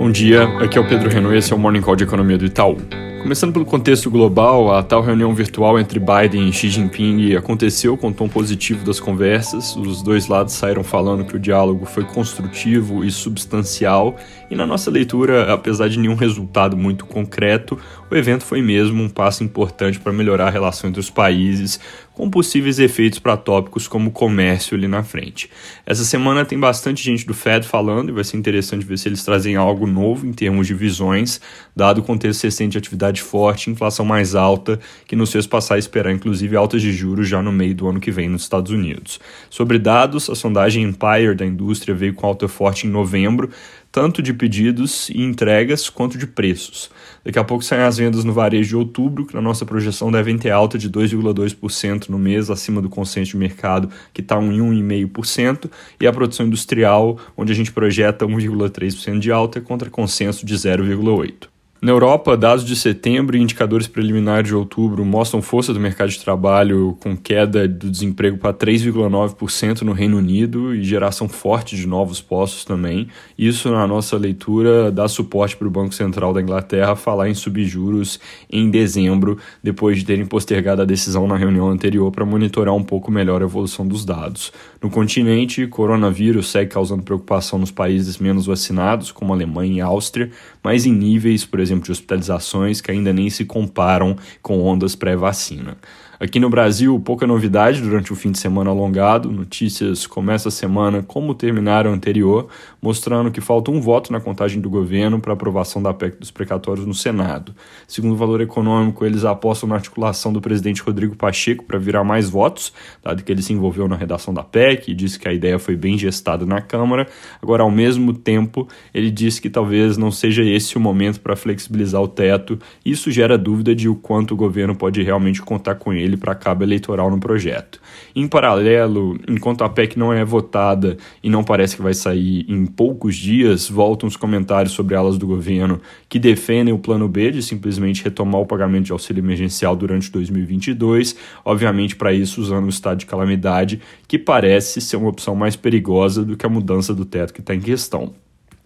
[0.00, 2.38] Bom dia, aqui é o Pedro Renault e esse é o Morning Call de Economia
[2.38, 2.78] do Itaú.
[3.20, 8.10] Começando pelo contexto global, a tal reunião virtual entre Biden e Xi Jinping aconteceu com
[8.10, 9.76] tom positivo das conversas.
[9.76, 14.16] Os dois lados saíram falando que o diálogo foi construtivo e substancial,
[14.50, 17.78] e na nossa leitura, apesar de nenhum resultado muito concreto,
[18.10, 21.78] o evento foi mesmo um passo importante para melhorar a relação entre os países,
[22.20, 25.48] com possíveis efeitos para tópicos como comércio ali na frente.
[25.86, 29.24] Essa semana tem bastante gente do Fed falando e vai ser interessante ver se eles
[29.24, 31.40] trazem algo novo em termos de visões,
[31.74, 35.78] dado o contexto recente de atividade forte, inflação mais alta, que nos fez passar a
[35.78, 39.18] esperar inclusive altas de juros já no meio do ano que vem nos Estados Unidos.
[39.48, 43.48] Sobre dados, a sondagem Empire da indústria veio com alta forte em novembro,
[43.92, 46.90] tanto de pedidos e entregas quanto de preços.
[47.24, 50.38] Daqui a pouco saem as vendas no varejo de outubro, que na nossa projeção devem
[50.38, 55.70] ter alta de 2,2% no mês, acima do consenso de mercado, que está em 1,5%,
[56.00, 61.59] e a produção industrial, onde a gente projeta 1,3% de alta, contra consenso de 0,8%.
[61.82, 66.20] Na Europa, dados de setembro e indicadores preliminares de outubro mostram força do mercado de
[66.20, 72.20] trabalho com queda do desemprego para 3,9% no Reino Unido e geração forte de novos
[72.20, 73.08] postos também.
[73.38, 78.20] Isso, na nossa leitura, dá suporte para o Banco Central da Inglaterra falar em subjuros
[78.52, 83.10] em dezembro, depois de terem postergado a decisão na reunião anterior para monitorar um pouco
[83.10, 84.52] melhor a evolução dos dados.
[84.82, 90.30] No continente, coronavírus segue causando preocupação nos países menos vacinados, como Alemanha e Áustria,
[90.62, 94.94] mas em níveis, por exemplo, exemplo, de hospitalizações que ainda nem se comparam com ondas
[94.94, 95.76] pré-vacina.
[96.22, 99.32] Aqui no Brasil, pouca novidade durante o fim de semana alongado.
[99.32, 102.46] Notícias começa a semana como terminaram anterior,
[102.82, 106.84] mostrando que falta um voto na contagem do governo para aprovação da PEC dos precatórios
[106.84, 107.54] no Senado.
[107.88, 112.28] Segundo o valor econômico, eles apostam na articulação do presidente Rodrigo Pacheco para virar mais
[112.28, 112.70] votos,
[113.02, 115.74] dado que ele se envolveu na redação da PEC e disse que a ideia foi
[115.74, 117.08] bem gestada na Câmara.
[117.40, 122.02] Agora, ao mesmo tempo, ele disse que talvez não seja esse o momento para flexibilizar
[122.02, 122.58] o teto.
[122.84, 126.64] Isso gera dúvida de o quanto o governo pode realmente contar com ele para cabo
[126.64, 127.80] eleitoral no projeto.
[128.14, 132.66] Em paralelo, enquanto a PEC não é votada e não parece que vai sair em
[132.66, 137.42] poucos dias, voltam os comentários sobre alas do governo que defendem o plano B de
[137.42, 142.98] simplesmente retomar o pagamento de auxílio emergencial durante 2022, obviamente para isso usando o estado
[142.98, 147.32] de calamidade, que parece ser uma opção mais perigosa do que a mudança do teto
[147.32, 148.14] que está em questão.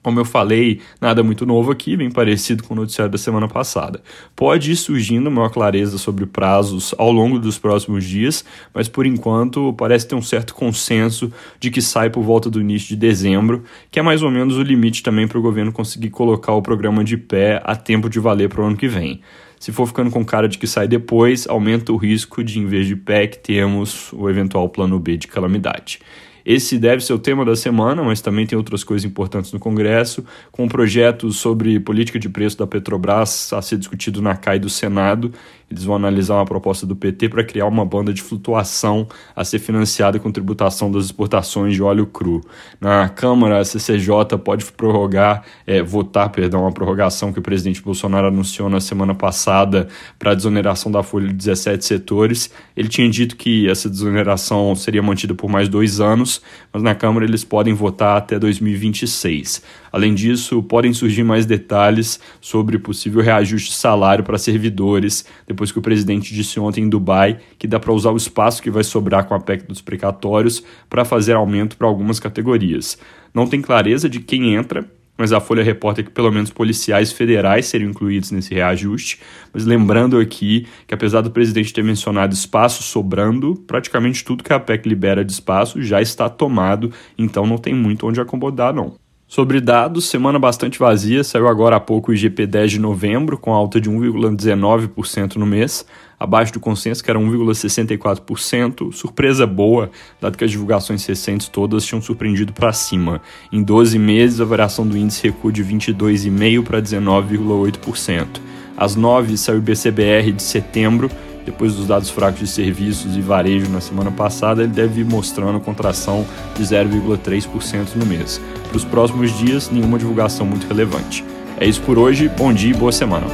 [0.05, 4.03] Como eu falei, nada muito novo aqui, bem parecido com o noticiário da semana passada.
[4.37, 8.45] Pode ir surgindo maior clareza sobre prazos ao longo dos próximos dias,
[8.75, 12.89] mas por enquanto parece ter um certo consenso de que sai por volta do início
[12.89, 16.53] de dezembro, que é mais ou menos o limite também para o governo conseguir colocar
[16.53, 19.23] o programa de pé a tempo de valer para o ano que vem.
[19.59, 22.87] Se for ficando com cara de que sai depois, aumenta o risco de, em vez
[22.87, 25.99] de PEC, termos o eventual plano B de calamidade.
[26.45, 30.25] Esse deve ser o tema da semana, mas também tem outras coisas importantes no Congresso,
[30.53, 35.33] com projetos sobre política de preço da Petrobras a ser discutido na CAI do Senado
[35.71, 39.59] eles vão analisar uma proposta do PT para criar uma banda de flutuação a ser
[39.59, 42.41] financiada com tributação das exportações de óleo cru.
[42.81, 48.29] Na Câmara, a CCJ pode prorrogar, é, votar, perdão, a prorrogação que o presidente Bolsonaro
[48.29, 49.89] anunciou na semana passada
[50.19, 52.51] para a desoneração da folha de 17 setores.
[52.77, 56.34] Ele tinha dito que essa desoneração seria mantida por mais dois anos,
[56.73, 59.63] mas na Câmara eles podem votar até 2026.
[59.93, 65.79] Além disso, podem surgir mais detalhes sobre possível reajuste de salário para servidores, depois que
[65.79, 69.25] o presidente disse ontem em Dubai que dá para usar o espaço que vai sobrar
[69.25, 72.99] com a PEC dos precatórios para fazer aumento para algumas categorias.
[73.33, 77.67] Não tem clareza de quem entra, mas a Folha reporta que pelo menos policiais federais
[77.67, 79.21] seriam incluídos nesse reajuste.
[79.53, 84.61] Mas lembrando aqui que, apesar do presidente ter mencionado espaço sobrando, praticamente tudo que a
[84.61, 89.04] PEC libera de espaço já está tomado, então não tem muito onde acomodar, não.
[89.27, 93.55] Sobre dados, semana bastante vazia, saiu agora há pouco o IGP 10 de novembro, com
[93.55, 95.85] alta de 1,19% no mês,
[96.21, 99.91] abaixo do consenso que era 1,64%, surpresa boa,
[100.21, 103.23] dado que as divulgações recentes todas tinham surpreendido para cima.
[103.51, 108.41] Em 12 meses, a variação do índice recua de 22,5% para 19,8%.
[108.77, 111.11] Às 9 saiu o BCBR de setembro,
[111.45, 115.61] depois dos dados fracos de serviços e varejo na semana passada, ele deve ir mostrando
[115.61, 116.27] contração
[116.57, 118.41] de 0,3% no mês.
[118.69, 121.25] Para os próximos dias, nenhuma divulgação muito relevante.
[121.59, 123.27] É isso por hoje, bom dia e boa semana.